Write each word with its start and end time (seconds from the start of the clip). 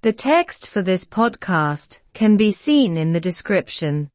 The 0.00 0.12
text 0.12 0.68
for 0.68 0.80
this 0.80 1.04
podcast 1.04 1.98
can 2.14 2.36
be 2.36 2.52
seen 2.52 2.96
in 2.96 3.12
the 3.12 3.20
description. 3.20 4.10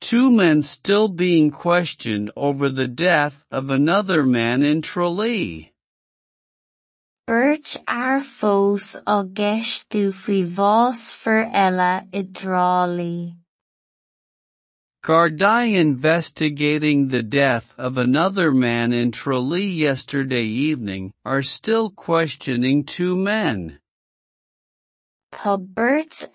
Two 0.00 0.30
men 0.30 0.62
still 0.62 1.08
being 1.08 1.50
questioned 1.50 2.30
over 2.36 2.68
the 2.68 2.86
death 2.86 3.44
of 3.50 3.70
another 3.70 4.22
man 4.22 4.62
in 4.62 4.80
Tralee. 4.80 5.72
Beirt 7.28 7.76
ar 7.88 8.20
fós 8.20 8.94
a 9.04 9.24
gceistú 9.24 10.14
faoi 10.14 10.46
bhás 10.46 11.12
for 11.12 11.42
eile 11.42 12.06
i 12.12 12.22
Drálaí. 12.22 13.34
Gardaí 15.02 15.74
investigating 15.74 17.08
the 17.08 17.24
death 17.24 17.74
of 17.76 17.98
another 17.98 18.52
man 18.52 18.92
in 18.92 19.10
Tralee 19.10 19.66
yesterday 19.66 20.44
evening 20.44 21.12
are 21.24 21.42
still 21.42 21.90
questioning 21.90 22.84
two 22.84 23.16
men. 23.16 23.80
Tá 25.32 25.56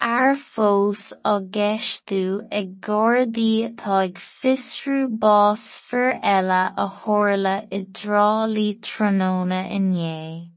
ar 0.01 0.35
fós 0.35 1.13
a 1.23 1.39
gceistú 1.39 2.41
ag 2.51 2.81
Gardaí 2.81 3.69
atá 3.69 4.03
ag 4.05 4.17
fiosrú 4.17 5.07
bás 5.07 5.77
for 5.77 6.13
eile 6.23 6.73
a 6.75 6.87
tharla 6.89 7.55
i 7.71 7.85
Drálaí 7.85 8.81
Tráthnóna 8.81 9.61
inné. 9.69 10.49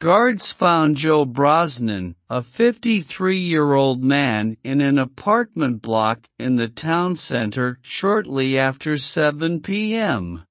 Guards 0.00 0.52
found 0.52 0.96
Joe 0.96 1.24
Brosnan, 1.24 2.16
a 2.28 2.40
53-year-old 2.40 4.02
man 4.02 4.56
in 4.64 4.80
an 4.80 4.98
apartment 4.98 5.80
block 5.80 6.26
in 6.36 6.56
the 6.56 6.68
town 6.68 7.14
center 7.14 7.78
shortly 7.82 8.58
after 8.58 8.98
7 8.98 9.60
p.m. 9.60 10.42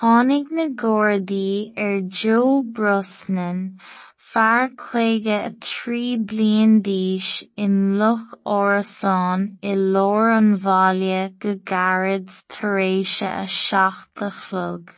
Tháinig 0.00 0.50
na 0.50 0.66
Gardaí 0.66 1.72
ar 1.76 1.98
er 1.98 2.00
Joe 2.00 2.64
Brosnan 2.64 3.78
fear 4.34 4.68
chuige 4.82 5.36
a 5.46 5.50
trí 5.64 6.04
bliain 6.30 6.72
d'aois 6.86 7.26
i 7.64 7.66
mBloc 7.72 8.22
Árasán 8.54 9.42
i 9.72 9.74
leor 9.80 10.30
an 10.36 10.48
bhaile 10.64 11.20
go 11.44 11.52
gairid 11.70 12.32
tar 12.54 12.80
éis 12.86 13.12
a 13.28 13.46
seacht 13.56 14.24
chlog. 14.38 14.90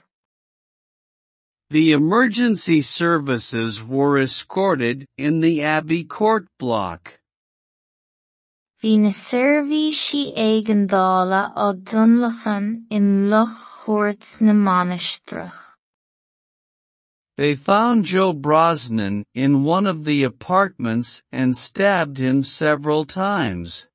The 1.68 1.92
emergency 1.92 2.80
services 2.80 3.84
were 3.84 4.16
escorted 4.22 5.04
in 5.18 5.40
the 5.40 5.54
Abbey 5.74 6.02
Court 6.04 6.48
block. 6.58 7.20
Bhí 8.80 8.96
na 9.04 9.12
seirbhísí 9.20 10.24
éigeandála 10.48 11.42
á 11.66 11.66
Dunlachan 11.92 12.72
i 12.88 13.04
mBloc 13.04 13.52
Chóirt 13.84 14.40
na 14.40 14.54
Mainistreach. 14.66 15.75
They 17.36 17.54
found 17.54 18.06
Joe 18.06 18.32
Brosnan 18.32 19.26
in 19.34 19.62
one 19.62 19.86
of 19.86 20.06
the 20.06 20.22
apartments 20.22 21.22
and 21.30 21.54
stabbed 21.54 22.16
him 22.16 22.42
several 22.42 23.04
times. 23.04 23.86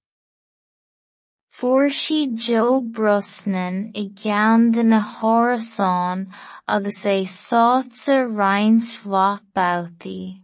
Siad 1.52 2.36
Joe 2.36 2.82
Brosnan 2.82 3.94
i 3.96 4.10
gceann 4.14 4.74
de 4.74 4.84
na 4.84 5.02
hárasán 5.02 6.32
agus 6.68 7.04
é 7.04 7.26
sáite 7.26 8.30
roinnt 8.30 9.02
mhaith. 9.04 10.40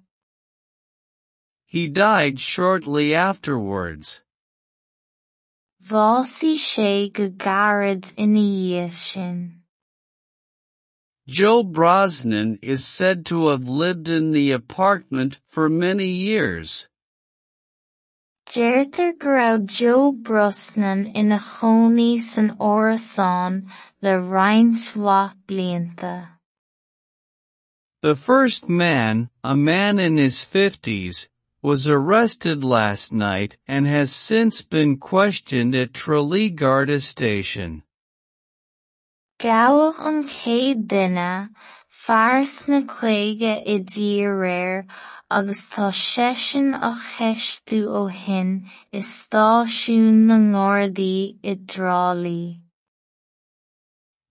He 1.65 1.87
died 1.87 2.39
shortly 2.39 3.13
afterwards. 3.13 4.21
Bhásaigh 5.83 6.57
sé 6.57 7.13
go 7.13 7.29
dhiaidh 7.29 8.91
sin. 8.91 9.56
Joe 11.27 11.61
Brosnan 11.61 12.57
is 12.61 12.85
said 12.85 13.25
to 13.25 13.49
have 13.49 13.67
lived 13.67 14.07
in 14.07 14.31
the 14.31 14.53
apartment 14.53 15.39
for 15.45 15.67
many 15.67 16.07
years. 16.07 16.87
Deirtear 18.47 19.19
go 19.19 19.57
Joe 19.57 20.13
Brosnan 20.13 21.11
ina 21.13 21.37
chonaí 21.37 22.17
san 22.17 22.55
árasán 22.57 23.67
le 24.01 24.19
blianta. 25.45 26.29
The 28.01 28.15
first 28.15 28.69
man, 28.69 29.29
a 29.43 29.53
man 29.53 29.99
in 29.99 30.15
his 30.15 30.45
fifties, 30.45 31.27
was 31.61 31.89
arrested 31.89 32.63
last 32.63 33.11
night 33.11 33.57
and 33.67 33.85
has 33.85 34.15
since 34.15 34.61
been 34.61 34.95
questioned 34.95 35.75
at 35.75 35.93
Tralee 35.93 36.51
Garda 36.51 37.01
station. 37.01 37.83
Gabhadh 39.39 39.99
an 39.99 40.23
chéad 40.27 40.87
duine 40.87 41.49
fear 41.87 42.41
sna 42.51 42.79
caoga 42.93 43.51
i 43.73 43.75
dtí 43.89 44.07
réir 44.37 44.87
agus 45.29 45.61
tá 45.73 45.89
seisean 45.97 46.73
a 46.87 46.89
cheistú 47.09 47.81
ó 47.99 48.01
shin 48.21 48.49
i 48.91 49.01
stáisiún 49.09 50.25
na 50.31 50.39
Gardaí 50.55 51.37
i 51.43 51.53
Drálaí. 51.53 52.61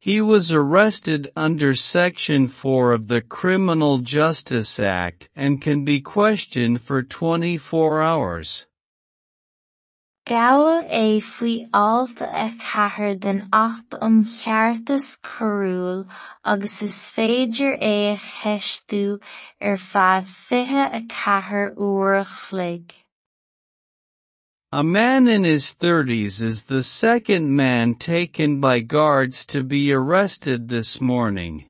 He 0.00 0.20
was 0.20 0.50
arrested 0.50 1.30
under 1.36 1.74
Section 1.76 2.48
4 2.48 2.92
of 2.92 3.06
the 3.06 3.20
Criminal 3.20 3.98
Justice 3.98 4.80
Act 4.80 5.28
and 5.36 5.62
can 5.62 5.84
be 5.84 6.00
questioned 6.00 6.80
for 6.80 7.04
24 7.04 8.02
hours. 8.02 8.66
Gabhadh 10.26 10.90
é 10.90 11.22
faoi 11.22 11.68
alta 11.72 12.24
a 12.24 12.50
chathair 12.58 13.14
den 13.16 13.48
acht 13.52 13.94
um 14.02 14.24
cheartas 14.24 15.16
coiriúil 15.22 16.08
agus 16.44 16.82
is 16.82 16.96
féidir 17.16 17.78
é 17.80 18.14
a 18.14 18.16
cheistú 18.16 19.20
ar 19.60 19.76
feadh 19.76 20.26
fiche 20.26 20.82
a 20.98 21.00
chathair 21.12 21.76
uair 21.76 22.22
a 22.22 22.24
chloig. 22.24 22.90
A 24.72 24.82
man 24.82 25.28
in 25.28 25.44
his 25.44 25.72
thirties 25.74 26.42
is 26.42 26.64
the 26.64 26.82
second 26.82 27.54
man 27.54 27.94
taken 27.94 28.60
by 28.60 28.80
guards 28.80 29.46
to 29.46 29.62
be 29.62 29.92
arrested 29.92 30.68
this 30.68 31.00
morning. 31.00 31.68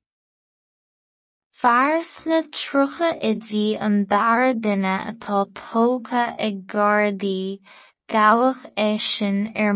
Fear 1.52 2.00
sna 2.00 2.40
trúcha 2.48 3.10
idí 3.22 3.76
an 3.78 4.06
dara 4.06 4.54
duine 4.54 4.94
atá 5.12 5.44
tógtha 5.52 6.24
ag 6.38 6.66
Gardaí 6.66 7.60
gabhadh 8.08 8.70
é 8.76 8.98
sin 8.98 9.52
ar. 9.56 9.74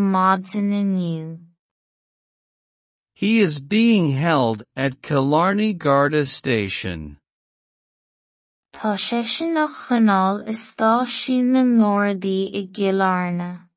He 3.15 3.41
is 3.41 3.61
being 3.61 4.13
held 4.13 4.63
at 4.77 5.03
Killarney 5.03 5.73
Garda 5.75 6.25
station. 6.25 7.19
Tá 8.73 8.95
sé 8.95 9.27
sin 9.27 9.57
a 9.57 9.67
choinneáil 9.67 10.49
i 10.49 10.53
stáisiún 10.53 11.53
na 11.53 11.65
Gardaí 11.65 12.51
i 12.55 12.69
gCill 12.69 13.03
Airne. 13.03 13.69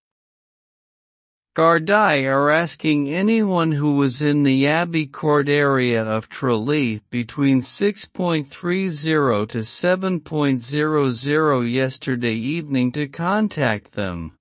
Gardaí 1.56 2.26
are 2.26 2.50
asking 2.50 3.10
anyone 3.10 3.74
who 3.74 3.98
was 3.98 4.22
in 4.22 4.44
the 4.44 4.68
Abbey 4.68 5.08
Court 5.08 5.50
area 5.50 6.04
of 6.04 6.30
Tralee 6.30 7.02
between 7.10 7.60
6.30 7.60 9.50
to 9.50 9.58
7.00 9.58 11.72
yesterday 11.72 12.36
evening 12.36 12.92
to 12.92 13.08
contact 13.08 13.92
them. 13.92 14.38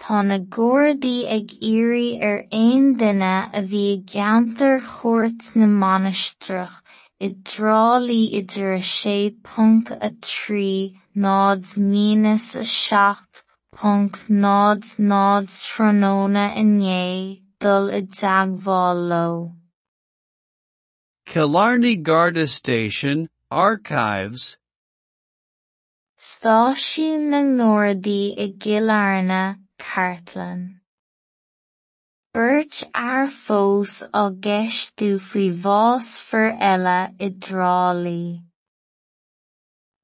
Tá 0.00 0.22
na 0.26 0.38
Gardaí 0.38 1.16
ag 1.36 1.50
iarraidh 1.70 2.22
ar 2.28 2.38
aon 2.58 2.86
duine 3.00 3.34
a 3.58 3.60
bhí 3.72 3.86
ceantar 4.12 4.80
chóirt 4.92 5.50
na 5.54 5.66
Mainistreach 5.82 6.78
i 7.26 7.28
Drálaí 7.50 8.22
idir 8.38 8.78
sé 8.92 9.16
punt 9.48 9.92
a 10.08 10.10
trí 10.28 10.96
nád 11.26 11.76
mínas 11.92 12.48
a 12.62 12.64
seacht 12.64 13.44
punt 13.76 14.16
nád 14.46 14.88
nád 15.12 15.52
tróna 15.66 16.46
inné 16.64 17.04
dul 17.60 17.92
i 17.98 18.00
dteagmháil 18.00 19.06
leo. 19.12 19.38
Killarney 21.26 21.96
Garda 21.96 22.46
Station, 22.46 23.28
Archives, 23.50 24.56
Stáisiún 26.16 27.28
na 27.32 27.40
Gardaí 27.58 28.22
i 28.36 28.54
gCill 28.56 28.90
Airne, 28.92 29.44
Cartlan. 29.80 30.80
Beirt 32.34 32.84
ar 32.94 33.26
fós 33.26 33.94
a 34.20 34.24
gceistú 34.44 35.08
faoi 35.28 35.48
bhás 35.64 36.10
for 36.26 36.52
eile 36.70 36.98
i 37.26 37.28
Drálaí. 37.46 38.26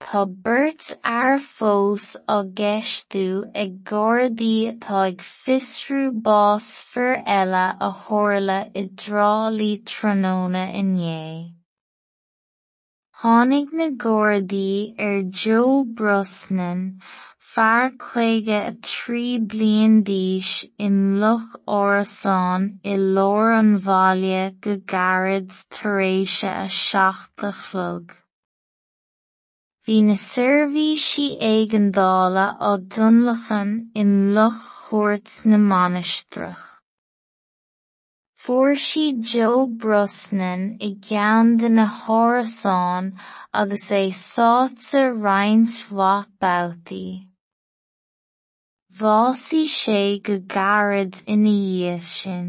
Tá 0.06 0.22
beirt 0.46 0.88
ar 1.10 1.38
fós 1.50 2.06
a 2.36 2.38
gceistú 2.60 3.28
ag 3.62 3.76
Gardaí 3.90 4.56
atá 4.72 5.04
ag 5.10 5.22
fiosrú 5.28 6.00
bás 6.26 6.66
for 6.90 7.12
eile 7.36 7.66
a 7.88 7.90
tharla 8.00 8.58
i 8.82 8.84
Drálaí 9.02 9.70
Tráthnóna 9.92 10.64
inné. 10.82 11.22
Tháinig 13.20 13.72
na 13.72 13.88
Gardaí 14.04 14.94
ar 14.98 15.22
Joe 15.42 15.84
Brosnan 15.84 16.82
fear 17.52 17.90
chuige 18.04 18.56
a 18.60 18.72
trí 18.86 19.24
bliain 19.50 19.92
d'aois 20.06 20.48
i 20.86 20.88
mBloc 20.94 21.44
Árasán 21.76 22.64
i 22.92 22.96
leor 23.16 23.52
an 23.58 23.70
bhaile 23.84 24.40
go 24.66 24.74
gairid 24.92 25.52
tar 25.76 26.00
éis 26.06 26.34
a 26.50 26.54
seacht 26.78 27.44
a 27.48 27.52
chlog. 27.60 28.12
Bhí 29.86 29.96
na 30.06 30.16
seirbhísí 30.22 31.26
éigeandála 31.50 32.46
á 32.68 32.70
dtionlachan 32.94 33.70
i 34.02 34.04
mBloc 34.10 34.58
Chóirt 34.86 35.38
na 35.44 35.60
Mainistreach. 35.70 36.66
Fuair 38.42 38.76
siad 38.88 39.22
Joe 39.30 39.62
Brosnan 39.84 40.66
i 40.88 40.90
gceann 41.06 41.56
de 41.62 41.70
na 41.78 41.86
hárasán 42.02 43.08
agus 43.62 43.88
é 44.02 44.02
sáite 44.24 45.06
roinnt 45.24 45.80
mhaith 45.90 46.30
babhtaí. 46.44 47.06
Bhásaigh 48.98 49.68
sé 49.68 50.22
go 50.24 50.38
gairid 50.52 51.16
ina 51.32 51.50
dhiaidh 51.52 52.06
sin. 52.10 52.46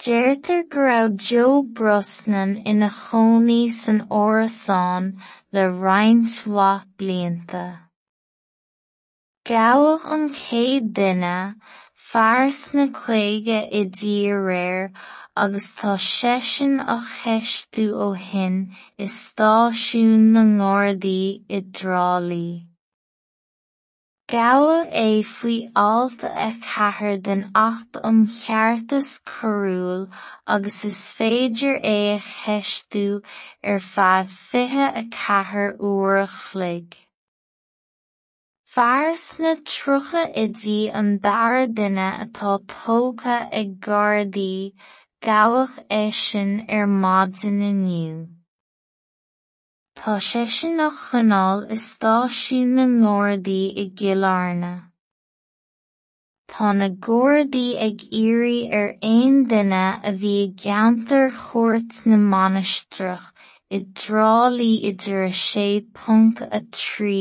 Deirtear 0.00 0.62
go 0.70 0.80
raibh 0.86 1.16
Joe 1.26 1.62
Brosnan 1.62 2.62
ina 2.72 2.88
chonaí 2.88 3.68
san 3.70 4.00
árasán 4.08 5.20
le 5.52 5.68
roinnt 5.68 6.38
mhaith 6.48 6.88
blianta. 6.96 7.66
Gabhadh 9.44 10.10
an 10.16 10.26
chéad 10.40 10.92
duine 10.96 11.56
fear 12.08 12.48
sna 12.60 12.88
caoga 13.00 13.62
i 13.80 13.86
dtí 13.92 14.16
a 14.32 14.42
réir 14.48 14.92
agus 15.36 15.72
tá 15.80 15.98
seisean 16.10 16.78
a 16.80 17.00
cheistú 17.14 17.90
ó 18.06 18.12
shin 18.26 18.62
i 18.96 19.04
stáisiún 19.20 20.30
na 20.36 20.42
ngordaí 20.58 21.24
i 21.48 21.60
dtrálí. 21.60 22.46
Gabhadh 24.26 24.88
é 24.90 25.22
faoi 25.22 25.70
alta 25.76 26.28
a 26.28 26.52
chathair 26.58 27.22
den 27.22 27.50
acht 27.54 27.98
um 28.02 28.26
cheartas 28.26 29.20
coiriúil 29.20 30.08
agus 30.46 30.82
is 30.86 31.00
féidir 31.16 31.74
é 31.84 32.16
a 32.16 32.18
cheistú 32.18 33.20
ar 33.62 33.80
feadh 33.80 34.30
fiche 34.30 34.86
a 35.00 35.02
ceathair 35.16 35.76
uair 35.78 36.22
a 36.22 36.26
chloig. 36.26 36.96
Fear 38.64 39.12
sna 39.24 39.52
trúcha 39.72 40.24
idí 40.44 40.78
an 41.02 41.18
dara 41.18 41.66
duine 41.68 42.08
atá 42.24 42.54
tógtha 42.76 43.36
ag 43.60 43.78
Gardaí 43.78 44.72
gabhadh 45.20 45.84
é 45.90 46.10
sin 46.22 46.64
ar 46.70 46.86
maidin 46.86 47.60
inniu. 47.70 48.16
Tá 49.98 50.14
sé 50.28 50.42
sin 50.54 50.76
nach 50.76 50.96
choinneáil 51.10 51.60
i 51.74 51.76
stáisiún 51.82 52.74
na 52.78 52.84
ngordaí 52.94 53.62
i 53.82 53.84
gCill 53.98 54.26
Airne. 54.30 54.72
Tá 56.52 56.72
na 56.78 56.88
gcomhardaí 57.04 57.68
ag 57.86 58.02
iarraidh 58.20 58.74
ar 58.80 58.90
aon 59.10 59.38
duine 59.52 59.84
a 60.10 60.12
bhí 60.20 60.34
ag 60.42 60.56
geantar 60.64 61.30
chóirt 61.38 62.00
na 62.06 62.18
Mainistreach 62.32 63.26
i 63.70 63.80
dtreálaí 63.80 64.72
idir 64.90 65.22
a 65.28 65.32
séad 65.42 65.86
punt 66.00 66.42
a 66.58 66.60
trí 66.78 67.18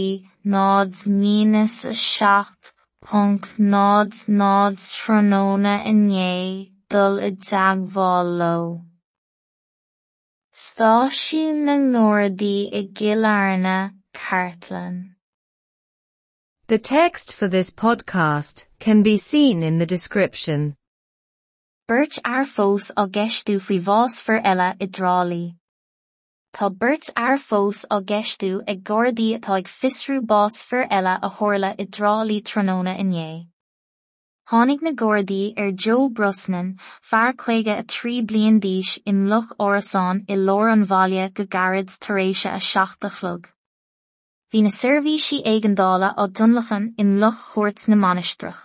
nád 0.55 1.05
mínas 1.21 1.77
a 1.91 1.95
seacht 2.05 2.73
punt 3.09 3.47
nád 3.75 4.11
nád 4.41 4.75
tróna 4.97 5.75
inné 5.93 6.33
dul 6.89 7.21
i 7.29 7.31
dteagmháil 7.37 8.33
leo. 8.41 8.67
Na 10.53 11.05
i 11.05 11.09
gCill 12.94 13.91
Cartlan. 14.13 15.15
The 16.67 16.77
text 16.77 17.33
for 17.33 17.47
this 17.47 17.71
podcast 17.71 18.65
can 18.77 19.01
be 19.01 19.17
seen 19.17 19.63
in 19.63 19.79
the 19.79 19.88
description. 19.88 20.75
Beirt 21.89 22.19
ar 22.23 22.45
fós 22.45 22.91
á 22.95 23.09
gceistú 23.09 23.59
faoi 23.59 23.79
bhás 23.81 24.21
for 24.21 24.39
eile 24.51 24.75
i 24.79 24.85
dtreálaí. 24.85 25.55
Tá 26.53 26.69
beirt 26.69 27.09
ar 27.15 27.39
fós 27.39 27.83
á 27.89 28.00
gceistú 28.11 28.61
ag 28.67 28.83
gcomhardaí 28.83 29.33
atá 29.39 29.57
ag 29.57 29.65
fiosrú 29.65 30.21
bás 30.21 30.61
for 30.61 30.85
eile 30.85 31.17
a 31.19 31.29
tharla 31.39 31.73
i 31.79 31.88
dtreálaí 31.88 32.44
tróna 32.44 32.94
inné. 33.00 33.52
Tháinig 34.45 34.81
na 34.81 34.91
Gordondaí 34.91 35.53
ar 35.55 35.71
Joe 35.71 36.09
Brosnan 36.09 36.77
fear 37.01 37.31
chuige 37.31 37.79
a 37.79 37.83
trí 37.83 38.15
bliain 38.27 38.57
d'aois 38.59 38.99
i 39.05 39.11
mBloc 39.13 39.53
Árasán 39.57 40.19
i 40.27 40.35
leor 40.35 40.71
an 40.71 40.83
bhaile 40.89 41.29
go 41.33 41.45
gairid 41.45 41.93
tar 42.05 42.19
éis 42.23 42.41
a 42.49 42.59
seacht 42.59 43.07
a 43.07 43.09
chlog. 43.09 43.47
Bhí 44.51 44.63
na 44.65 44.73
seirbhísí 44.79 45.39
éigeandála 45.53 46.11
á 46.17 46.27
dtionlachan 46.27 46.91
i 46.97 47.07
mBloc 47.13 47.39
Chóirt 47.53 47.87
na 47.87 47.95
Mainistreach. 48.03 48.59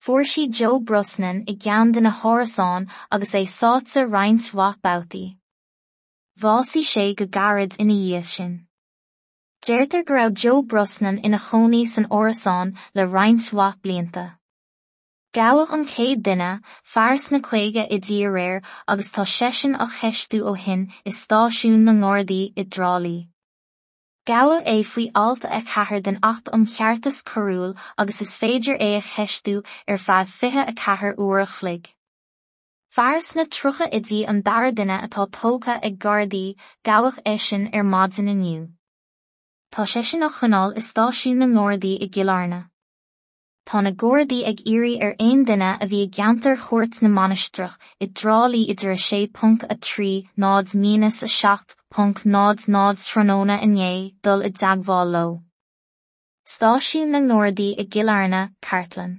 Fuair 0.00 0.30
siad 0.34 0.54
Joe 0.60 0.78
Brosnan 0.78 1.42
i 1.48 1.58
gceann 1.66 1.92
de 1.92 2.00
na 2.00 2.14
hárasán 2.22 2.88
agus 3.10 3.34
é 3.34 3.42
sáite 3.58 4.06
roinnt 4.06 4.54
mhaith 4.54 4.80
babhtaí. 4.80 5.26
Bhásaigh 6.38 6.90
sé 6.94 7.08
go 7.18 7.26
gairid 7.26 7.74
ina 7.82 7.98
dhiaidh 7.98 8.32
sin. 8.36 8.58
Deirtear 9.66 10.06
go 10.06 10.14
raibh 10.14 10.34
Joe 10.34 10.62
Brosnan 10.62 11.18
ina 11.24 11.46
chonaí 11.50 11.84
san 11.84 12.06
árasán 12.06 12.76
le 12.94 13.10
roinnt 13.10 13.50
mhaith 13.50 13.82
blianta. 13.82 14.37
Gabhadh 15.34 15.72
an 15.74 15.84
chéad 15.84 16.22
duine 16.22 16.62
fear 16.82 17.16
sna 17.22 17.38
caoga 17.46 17.82
i 17.94 17.96
dtí 18.04 18.14
a 18.26 18.28
réir 18.34 18.62
agus 18.92 19.10
tá 19.12 19.24
seisean 19.32 19.74
a 19.84 19.86
cheistú 19.96 20.38
ó 20.50 20.54
shin 20.60 20.84
i 21.04 21.12
stáisiún 21.16 21.82
na 21.88 21.92
ngordaí 21.92 22.38
i 22.56 22.64
dtreálaí. 22.64 23.28
Gabhadh 24.30 24.70
é 24.72 24.76
faoi 24.92 25.04
alta 25.14 25.50
a 25.56 25.60
chathair 25.72 26.02
den 26.06 26.18
acht 26.28 26.48
um 26.58 26.64
cheartas 26.76 27.18
coiriúil 27.32 27.76
agus 27.98 28.22
is 28.22 28.32
féidir 28.44 28.80
é 28.86 28.88
a 28.96 29.02
cheistú 29.10 29.54
ar 29.86 30.00
feadh 30.06 30.32
fiche 30.38 30.64
a 30.64 30.72
chathair 30.72 31.14
uair 31.26 31.42
a 31.42 31.46
chloig. 31.58 31.92
Fear 32.88 33.20
sna 33.28 33.44
trúcha 33.44 33.90
idí 34.00 34.22
an 34.26 34.40
dara 34.40 34.72
duine 34.72 34.96
atá 34.96 35.28
tógtha 35.28 35.76
ag 35.90 36.00
Gardaí 36.06 36.56
gabhadh 36.90 37.20
é 37.26 37.38
sin 37.38 37.68
ar 37.74 37.84
maidin 37.84 38.32
inniu. 38.32 38.64
Tá 39.70 39.84
sé 39.84 40.02
sin 40.02 40.20
nach 40.20 40.40
choinneáil 40.40 40.76
is 40.78 40.90
stáisiún 40.90 41.44
na 41.44 41.52
ngordaí 41.52 41.94
i 42.00 42.08
gCill 42.08 42.34
Airne. 42.38 42.64
Tá 43.68 43.82
na 43.84 43.90
gcomhardaí 44.00 44.36
ag 44.48 44.60
iarraidh 44.72 45.02
ar 45.06 45.14
aon 45.22 45.40
duine 45.48 45.66
a 45.70 45.86
bhí 45.88 45.98
geantar 46.18 46.54
chóirt 46.60 47.02
na 47.02 47.10
Mainistreach 47.16 47.74
i 48.04 48.06
dtreálaí 48.08 48.62
idir 48.74 48.92
a 48.94 48.96
sé 49.06 49.18
punt 49.40 49.66
a 49.74 49.76
trí 49.88 50.12
nád 50.44 50.72
mínas 50.84 51.20
a 51.26 51.28
seacht 51.34 51.76
punt 51.96 52.24
nád 52.36 52.64
nád 52.76 53.04
tróna 53.10 53.60
inné 53.68 53.92
dul 54.24 54.48
i 54.48 54.50
dteagmháil 54.56 55.14
leo. 55.16 55.36
Stáisiún 56.56 57.12
na 57.12 57.20
ngordaí 57.28 57.74
i 57.76 57.84
gCill 57.84 58.14
Airne, 58.16 58.42
Cartlan. 58.64 59.12